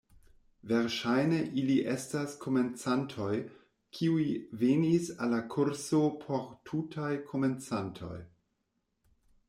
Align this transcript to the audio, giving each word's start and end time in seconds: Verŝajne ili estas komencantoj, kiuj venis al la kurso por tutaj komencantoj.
Verŝajne 0.69 1.41
ili 1.63 1.75
estas 1.95 2.31
komencantoj, 2.45 3.37
kiuj 3.99 4.25
venis 4.65 5.11
al 5.27 5.33
la 5.37 5.43
kurso 5.57 6.03
por 6.25 6.43
tutaj 6.71 7.13
komencantoj. 7.33 8.17